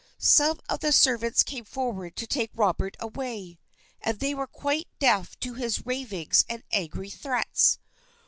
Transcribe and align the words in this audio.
Some 0.17 0.59
of 0.67 0.79
the 0.79 0.91
servants 0.91 1.43
came 1.43 1.63
forward 1.63 2.15
to 2.15 2.25
take 2.25 2.49
Robert 2.55 2.97
away, 2.99 3.59
and 4.01 4.19
they 4.19 4.33
were 4.33 4.47
quite 4.47 4.87
deaf 4.97 5.39
to 5.41 5.53
his 5.53 5.85
ravings 5.85 6.43
and 6.49 6.63
angry 6.71 7.11
threats. 7.11 7.77